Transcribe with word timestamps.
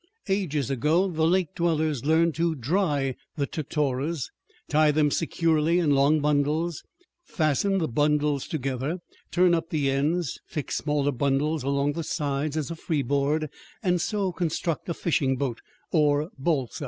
Ages 0.27 0.71
ago 0.71 1.07
the 1.09 1.27
lake 1.27 1.53
dwellers 1.53 2.03
learned 2.03 2.33
to 2.33 2.55
dry 2.55 3.15
the 3.35 3.45
totoras, 3.45 4.31
tie 4.67 4.89
them 4.89 5.11
securely 5.11 5.77
in 5.77 5.91
long 5.91 6.21
bundles, 6.21 6.81
fasten 7.23 7.77
the 7.77 7.87
bundles 7.87 8.47
together, 8.47 8.97
turn 9.29 9.53
up 9.53 9.69
the 9.69 9.91
ends, 9.91 10.39
fix 10.47 10.77
smaller 10.77 11.11
bundles 11.11 11.61
along 11.61 11.93
the 11.93 12.03
sides 12.03 12.57
as 12.57 12.71
a 12.71 12.75
free 12.75 13.03
board, 13.03 13.47
and 13.83 14.01
so 14.01 14.31
construct 14.31 14.89
a 14.89 14.95
fishing 14.95 15.35
boat, 15.37 15.61
or 15.91 16.31
balsa. 16.35 16.79